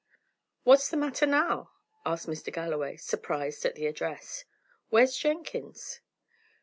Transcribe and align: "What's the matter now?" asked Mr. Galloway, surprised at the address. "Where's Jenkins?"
"What's 0.63 0.89
the 0.89 0.97
matter 0.97 1.27
now?" 1.27 1.73
asked 2.07 2.25
Mr. 2.25 2.51
Galloway, 2.51 2.95
surprised 2.97 3.63
at 3.65 3.75
the 3.75 3.85
address. 3.85 4.45
"Where's 4.89 5.15
Jenkins?" 5.15 5.99